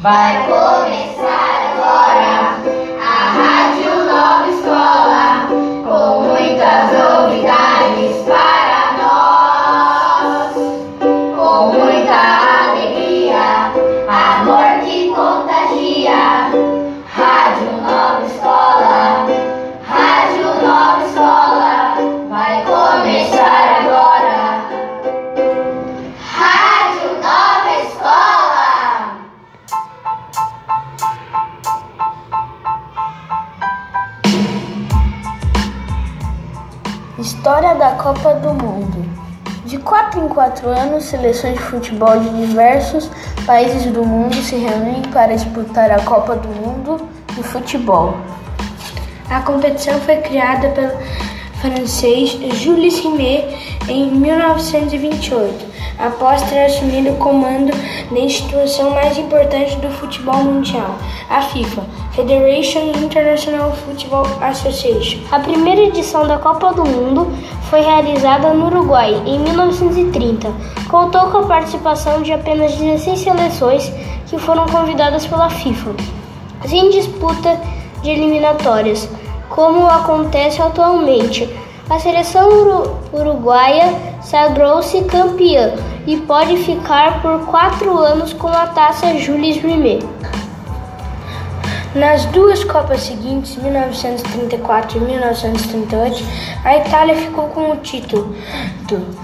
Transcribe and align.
Vai 0.00 0.46
começar 0.46 1.47
da 37.78 37.92
Copa 37.92 38.34
do 38.34 38.52
Mundo. 38.52 39.08
De 39.64 39.78
4 39.78 40.24
em 40.24 40.28
4 40.28 40.68
anos, 40.68 41.04
seleções 41.04 41.54
de 41.54 41.62
futebol 41.62 42.18
de 42.18 42.28
diversos 42.30 43.08
países 43.46 43.86
do 43.92 44.04
mundo 44.04 44.34
se 44.34 44.56
reúnem 44.56 45.02
para 45.12 45.36
disputar 45.36 45.88
a 45.92 46.00
Copa 46.00 46.34
do 46.34 46.48
Mundo 46.48 47.08
de 47.36 47.42
futebol. 47.44 48.16
A 49.30 49.40
competição 49.42 49.94
foi 50.00 50.16
criada 50.16 50.70
pelo 50.70 50.90
francês 51.60 52.30
Jules 52.54 52.98
Rimet 52.98 53.78
em 53.88 54.10
1928, 54.10 55.66
após 55.98 56.42
ter 56.42 56.64
assumido 56.64 57.10
o 57.10 57.16
comando 57.16 57.72
da 58.10 58.18
instituição 58.18 58.90
mais 58.90 59.18
importante 59.18 59.76
do 59.76 59.90
futebol 59.90 60.42
mundial, 60.42 60.96
a 61.28 61.42
FIFA, 61.42 61.82
Federation 62.12 62.92
International 62.96 63.72
Football 63.72 64.26
Association. 64.40 65.20
A 65.30 65.40
primeira 65.40 65.82
edição 65.82 66.26
da 66.26 66.38
Copa 66.38 66.72
do 66.72 66.84
Mundo 66.84 67.32
foi 67.70 67.80
realizada 67.80 68.52
no 68.54 68.66
Uruguai 68.66 69.22
em 69.26 69.38
1930. 69.40 70.50
Contou 70.88 71.30
com 71.30 71.38
a 71.38 71.46
participação 71.46 72.22
de 72.22 72.32
apenas 72.32 72.74
16 72.74 73.18
seleções 73.20 73.92
que 74.26 74.38
foram 74.38 74.66
convidadas 74.66 75.26
pela 75.26 75.48
FIFA, 75.50 75.90
sem 76.66 76.90
disputa 76.90 77.60
de 78.02 78.10
eliminatórias, 78.10 79.08
como 79.48 79.86
acontece 79.86 80.60
atualmente. 80.62 81.48
A 81.90 81.98
seleção 81.98 82.48
uru- 82.48 82.96
uruguaia 83.12 83.94
sagrou-se 84.22 85.02
campeã 85.04 85.72
e 86.06 86.16
pode 86.18 86.56
ficar 86.58 87.22
por 87.22 87.46
quatro 87.46 87.96
anos 87.98 88.32
com 88.34 88.48
a 88.48 88.66
taça 88.68 89.16
Jules 89.18 89.56
Rimet. 89.56 90.04
Nas 91.98 92.24
duas 92.26 92.62
Copas 92.62 93.00
seguintes, 93.00 93.56
1934 93.56 94.98
e 94.98 95.00
1938, 95.00 96.24
a 96.64 96.76
Itália 96.76 97.16
ficou 97.16 97.48
com 97.48 97.72
o 97.72 97.76
título. 97.78 98.36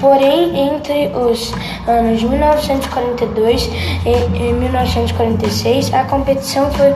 Porém, 0.00 0.58
entre 0.58 1.06
os 1.16 1.54
anos 1.86 2.20
1942 2.20 3.70
e 4.04 4.48
e 4.48 4.52
1946, 4.52 5.94
a 5.94 6.02
competição 6.02 6.68
foi, 6.72 6.92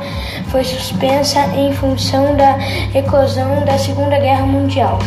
foi 0.48 0.64
suspensa 0.64 1.38
em 1.54 1.72
função 1.72 2.34
da 2.34 2.58
eclosão 2.92 3.64
da 3.64 3.78
Segunda 3.78 4.18
Guerra 4.18 4.46
Mundial. 4.46 4.98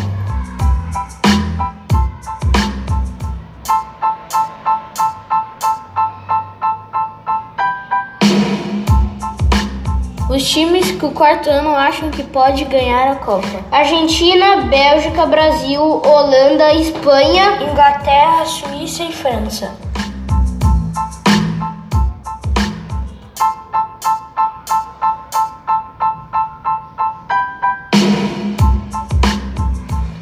O 11.05 11.11
quarto 11.11 11.49
ano 11.49 11.75
acham 11.75 12.11
que 12.11 12.23
pode 12.23 12.63
ganhar 12.65 13.11
a 13.11 13.15
Copa. 13.15 13.47
Argentina, 13.71 14.61
Bélgica, 14.61 15.25
Brasil, 15.25 15.81
Holanda, 15.81 16.73
Espanha, 16.73 17.63
Inglaterra, 17.63 18.45
Suíça 18.45 19.03
e 19.03 19.11
França. 19.11 19.71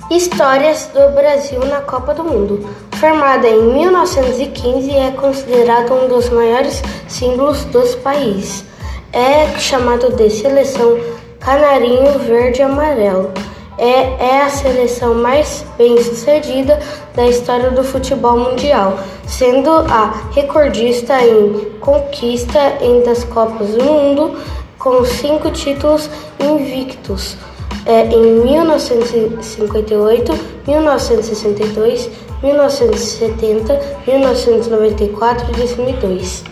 Histórias 0.10 0.90
do 0.94 1.14
Brasil 1.14 1.60
na 1.66 1.82
Copa 1.82 2.14
do 2.14 2.24
Mundo. 2.24 2.68
Formada 2.94 3.48
em 3.48 3.74
1915, 3.74 4.92
é 4.92 5.12
considerado 5.12 5.94
um 5.94 6.08
dos 6.08 6.30
maiores 6.30 6.82
símbolos 7.08 7.64
dos 7.66 7.96
países. 7.96 8.69
É 9.12 9.58
chamado 9.58 10.16
de 10.16 10.30
seleção 10.30 11.00
canarinho 11.40 12.20
verde 12.20 12.60
e 12.60 12.64
amarelo. 12.64 13.32
É, 13.78 14.26
é 14.26 14.42
a 14.42 14.50
seleção 14.50 15.16
mais 15.16 15.66
bem 15.78 16.02
sucedida 16.04 16.80
da 17.16 17.26
história 17.26 17.72
do 17.72 17.84
futebol 17.84 18.38
mundial, 18.38 19.00
sendo 19.26 19.70
a 19.70 20.30
recordista 20.32 21.20
em 21.24 21.72
conquista 21.80 22.60
em 22.82 23.02
das 23.04 23.24
Copas 23.24 23.70
do 23.70 23.84
Mundo, 23.84 24.38
com 24.78 25.04
cinco 25.06 25.50
títulos 25.52 26.10
invictos 26.40 27.38
é, 27.86 28.06
em 28.06 28.42
1958, 28.44 30.32
1962, 30.68 32.10
1970, 32.44 33.82
1994 34.06 35.52
e 35.52 35.56
2002. 35.56 36.44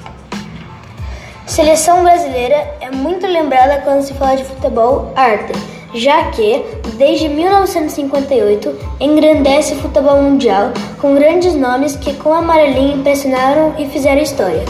Seleção 1.48 2.04
brasileira 2.04 2.76
é 2.82 2.92
muito 2.92 3.26
lembrada 3.26 3.82
quando 3.82 4.02
se 4.02 4.14
fala 4.14 4.36
de 4.36 4.44
futebol 4.44 5.14
arte, 5.16 5.54
já 5.94 6.26
que, 6.26 6.62
desde 6.98 7.30
1958, 7.30 8.76
engrandece 9.00 9.74
o 9.74 9.78
futebol 9.78 10.22
mundial 10.22 10.74
com 11.00 11.16
grandes 11.16 11.56
nomes 11.56 11.96
que 11.96 12.14
com 12.16 12.34
amarelinho 12.34 12.98
impressionaram 12.98 13.74
e 13.80 13.88
fizeram 13.88 14.22
história. 14.22 14.66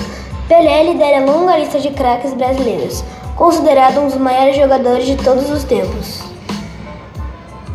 Pelé 0.47 0.83
lidera 0.83 1.23
a 1.23 1.25
longa 1.25 1.57
lista 1.57 1.79
de 1.79 1.89
craques 1.89 2.35
brasileiros, 2.35 3.03
considerado 3.35 3.99
um 3.99 4.05
dos 4.05 4.17
maiores 4.17 4.55
jogadores 4.55 5.07
de 5.07 5.15
todos 5.17 5.49
os 5.49 5.63
tempos. 5.63 6.21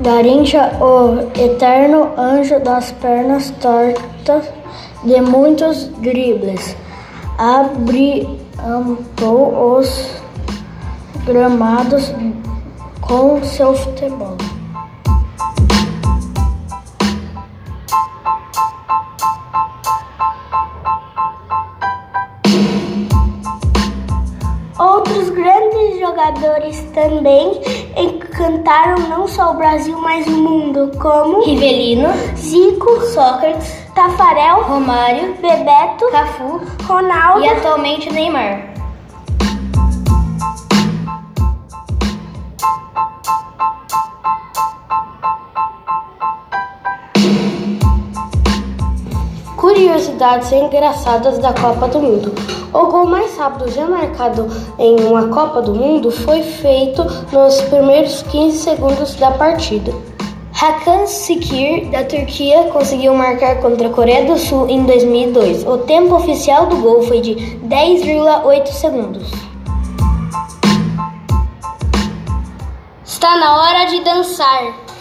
Garrincha, 0.00 0.76
o 0.80 1.28
eterno 1.42 2.12
anjo 2.16 2.60
das 2.60 2.92
pernas 2.92 3.50
tortas 3.60 4.44
de 5.02 5.20
muitos 5.20 5.88
dribles, 5.98 6.76
abrilhantou 8.62 9.78
os 9.78 10.22
gramados 11.26 12.12
com 13.00 13.42
seu 13.42 13.74
futebol. 13.74 14.36
Outros 24.78 25.30
grandes 25.30 25.98
jogadores 25.98 26.80
também 26.94 27.60
encantaram 28.62 29.08
não 29.08 29.26
só 29.26 29.50
o 29.50 29.54
Brasil, 29.54 29.98
mas 30.00 30.26
o 30.28 30.30
mundo, 30.30 30.92
como 31.00 31.44
Rivelino, 31.44 32.08
Zico, 32.36 33.00
Sócrates, 33.06 33.82
Tafarel, 33.92 34.62
Romário, 34.62 35.34
Bebeto, 35.42 36.08
Cafu, 36.12 36.60
Ronaldo 36.86 37.44
e 37.44 37.48
atualmente 37.48 38.10
Neymar. 38.12 38.71
Curiosidades 49.72 50.52
engraçadas 50.52 51.38
da 51.38 51.50
Copa 51.54 51.88
do 51.88 51.98
Mundo. 51.98 52.34
O 52.74 52.86
gol 52.88 53.06
mais 53.06 53.38
rápido 53.38 53.70
já 53.70 53.86
marcado 53.86 54.46
em 54.78 55.02
uma 55.02 55.28
Copa 55.28 55.62
do 55.62 55.74
Mundo 55.74 56.10
foi 56.10 56.42
feito 56.42 57.02
nos 57.32 57.58
primeiros 57.62 58.20
15 58.24 58.58
segundos 58.58 59.14
da 59.14 59.30
partida. 59.30 59.90
Hakan 60.60 61.06
Sikir, 61.06 61.90
da 61.90 62.04
Turquia, 62.04 62.64
conseguiu 62.64 63.14
marcar 63.14 63.62
contra 63.62 63.88
a 63.88 63.90
Coreia 63.90 64.26
do 64.26 64.38
Sul 64.38 64.68
em 64.68 64.84
2002. 64.84 65.66
O 65.66 65.78
tempo 65.78 66.16
oficial 66.16 66.66
do 66.66 66.76
gol 66.76 67.04
foi 67.04 67.22
de 67.22 67.34
10,8 67.34 68.66
segundos. 68.66 69.30
Está 73.06 73.38
na 73.38 73.56
hora 73.56 73.86
de 73.86 74.04
dançar. 74.04 74.91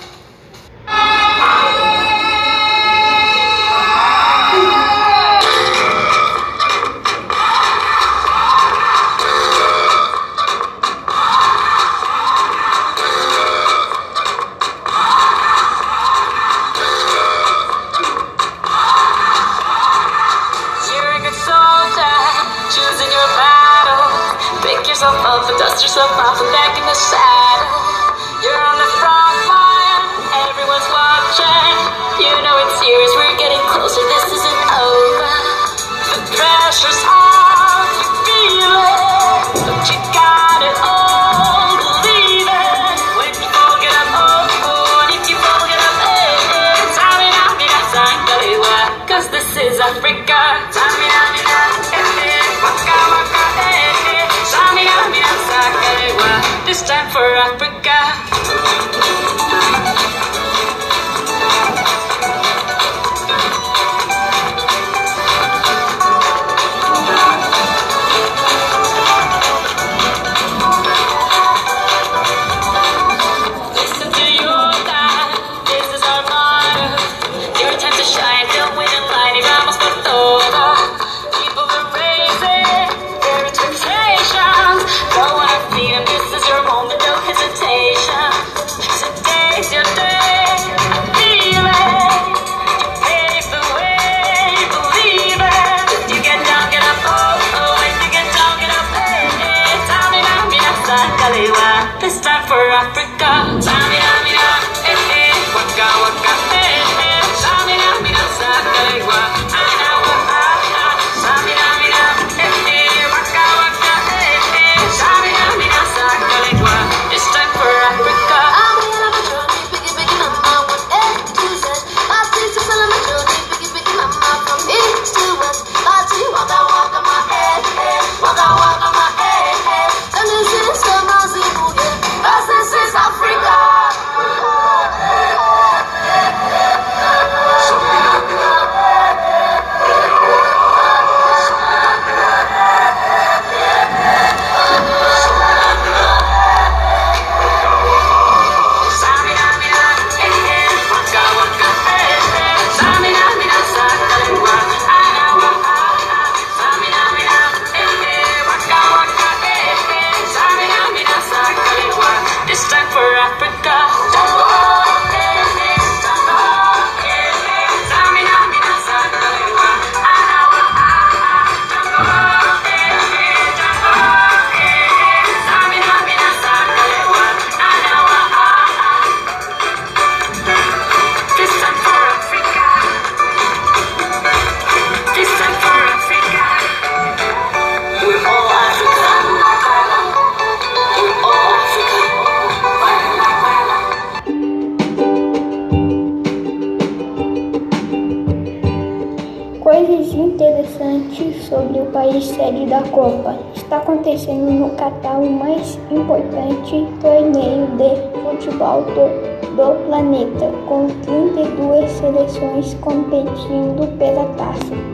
País 202.11 202.25
sede 202.25 202.65
da 202.65 202.81
Copa. 202.89 203.35
Está 203.55 203.77
acontecendo 203.77 204.51
no 204.51 204.69
Catar 204.71 205.17
o 205.19 205.29
mais 205.29 205.79
importante 205.89 206.85
torneio 207.01 207.67
de 207.77 208.11
futebol 208.21 208.83
do, 208.83 209.55
do 209.55 209.85
planeta, 209.87 210.51
com 210.67 210.87
32 211.03 211.89
seleções 211.91 212.73
competindo 212.81 213.97
pela 213.97 214.25
taça. 214.35 214.91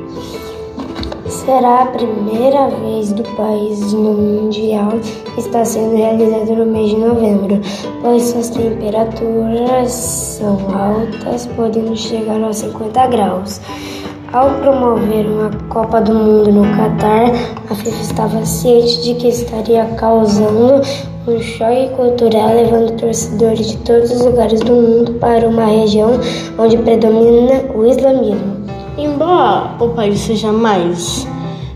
Será 1.28 1.84
a 1.84 1.86
primeira 1.88 2.68
vez 2.68 3.14
do 3.14 3.24
país 3.36 3.94
no 3.94 4.14
Mundial 4.14 4.92
que 5.34 5.40
está 5.40 5.64
sendo 5.64 5.96
realizado 5.96 6.56
no 6.56 6.66
mês 6.66 6.90
de 6.90 6.98
novembro, 6.98 7.62
pois 8.02 8.24
suas 8.24 8.50
temperaturas 8.50 9.92
são 9.92 10.58
altas, 10.76 11.48
podendo 11.56 11.96
chegar 11.96 12.42
aos 12.44 12.58
50 12.58 13.08
graus. 13.08 13.62
Ao 14.34 14.56
promover 14.56 15.26
uma 15.26 15.50
Copa 15.70 16.02
do 16.02 16.14
Mundo 16.14 16.52
no 16.52 16.64
Catar, 16.76 17.32
a 17.70 17.74
FIFA 17.74 18.02
estava 18.02 18.46
ciente 18.46 19.02
de 19.02 19.14
que 19.16 19.30
estaria 19.30 19.86
causando 19.96 20.82
um 21.26 21.40
choque 21.40 21.90
cultural, 21.96 22.54
levando 22.54 23.00
torcedores 23.00 23.72
de 23.72 23.78
todos 23.78 24.12
os 24.12 24.26
lugares 24.26 24.60
do 24.60 24.74
mundo 24.74 25.14
para 25.14 25.48
uma 25.48 25.66
região 25.66 26.20
onde 26.58 26.78
predomina 26.78 27.64
o 27.74 27.86
islamismo. 27.86 28.66
Embora 28.98 29.72
o 29.80 29.90
país 29.90 30.20
seja 30.20 30.52
mais 30.52 31.26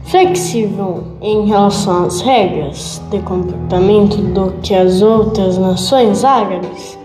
flexível 0.04 1.06
em 1.22 1.48
relação 1.48 2.06
às 2.06 2.20
regras 2.20 3.02
de 3.10 3.20
comportamento 3.20 4.18
do 4.18 4.52
que 4.62 4.76
as 4.76 5.02
outras 5.02 5.58
nações 5.58 6.26
árabes, 6.26 7.00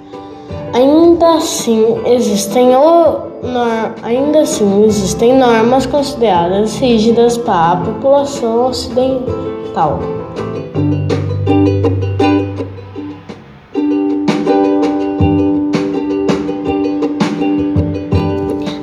ainda 0.73 1.35
assim 1.35 1.85
existem, 2.07 2.75
o, 2.75 3.19
nor, 3.43 3.95
ainda 4.03 4.41
assim 4.41 4.85
existem 4.85 5.39
normas 5.39 5.87
consideradas 5.87 6.77
rígidas 6.77 7.39
para 7.39 7.73
a 7.73 7.77
população 7.77 8.69
ocidental. 8.69 10.01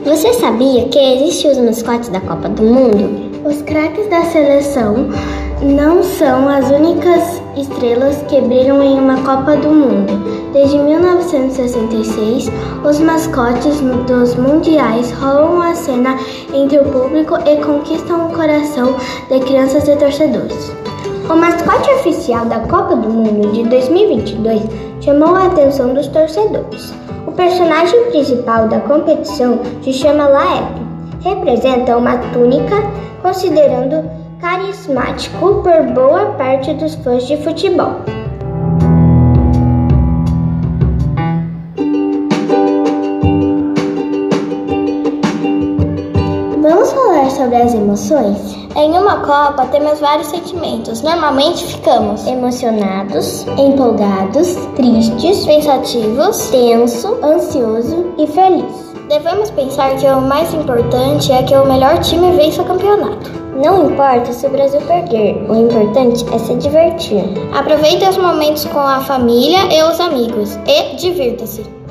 Você 0.05 0.33
sabia 0.33 0.87
que 0.89 0.99
existem 0.99 1.51
os 1.51 1.57
mascotes 1.57 2.09
da 2.09 2.21
Copa 2.21 2.49
do 2.49 2.63
Mundo? 2.63 3.33
Os 3.45 3.61
craques 3.61 4.09
da 4.09 4.23
seleção 4.25 5.09
não 5.61 6.03
são 6.03 6.47
as 6.47 6.69
únicas 6.69 7.41
estrelas 7.57 8.21
que 8.29 8.39
brilham 8.41 8.81
em 8.81 8.99
uma 8.99 9.17
Copa 9.23 9.57
do 9.57 9.69
Mundo. 9.69 10.32
Desde 10.53 10.77
1966, 10.77 12.51
os 12.87 12.99
mascotes 12.99 13.81
dos 14.05 14.35
mundiais 14.35 15.11
rolam 15.13 15.59
a 15.63 15.73
cena 15.73 16.15
entre 16.53 16.77
o 16.77 16.85
público 16.85 17.35
e 17.43 17.57
conquistam 17.57 18.27
o 18.27 18.35
coração 18.35 18.95
de 19.31 19.39
crianças 19.39 19.87
e 19.87 19.95
torcedores. 19.95 20.71
O 21.27 21.35
mascote 21.35 21.89
oficial 21.89 22.45
da 22.45 22.59
Copa 22.59 22.95
do 22.95 23.09
Mundo 23.09 23.51
de 23.51 23.63
2022 23.63 24.61
chamou 25.01 25.35
a 25.35 25.47
atenção 25.47 25.91
dos 25.95 26.05
torcedores. 26.07 26.93
O 27.25 27.31
personagem 27.31 28.11
principal 28.11 28.67
da 28.67 28.79
competição 28.81 29.59
se 29.81 29.91
chama 29.91 30.27
Laep. 30.27 30.83
Representa 31.21 31.97
uma 31.97 32.17
túnica, 32.31 32.75
considerando 33.23 34.07
carismático 34.39 35.63
por 35.63 35.81
boa 35.95 36.25
parte 36.37 36.75
dos 36.75 36.93
fãs 36.95 37.25
de 37.25 37.37
futebol. 37.37 38.22
Vamos 47.53 47.53
falar 47.53 47.53
sobre 47.53 47.57
as 47.57 47.73
emoções 47.73 47.83
emoções? 47.83 48.57
Em 48.75 48.97
uma 48.97 49.17
Copa 49.17 49.65
temos 49.67 49.99
vários 49.99 50.27
sentimentos. 50.27 51.01
Normalmente 51.01 51.63
ficamos 51.65 52.25
Emocionados, 52.25 53.45
empolgados, 53.57 54.55
tristes, 54.75 55.45
pensativos. 55.45 56.49
tenso, 56.49 57.19
ansioso 57.23 58.13
e 58.17 58.25
feliz. 58.27 58.93
Devemos 59.07 59.51
pensar 59.51 59.95
que 59.97 60.07
o 60.07 60.21
mais 60.21 60.53
importante 60.53 61.31
é 61.31 61.43
que 61.43 61.55
o 61.55 61.65
melhor 61.65 61.99
time 61.99 62.31
vença 62.31 62.61
o 62.61 62.65
campeonato. 62.65 63.31
Não 63.63 63.91
importa 63.91 64.33
se 64.33 64.47
o 64.47 64.49
Brasil 64.49 64.81
perder, 64.81 65.45
o 65.47 65.55
importante 65.55 66.25
é 66.33 66.39
se 66.39 66.55
divertir. 66.55 67.23
Aproveite 67.53 68.03
os 68.09 68.17
momentos 68.17 68.65
com 68.65 68.79
a 68.79 69.01
família 69.01 69.59
e 69.71 69.83
os 69.83 69.99
amigos 69.99 70.57
e 70.65 70.95
divirta-se. 70.95 71.82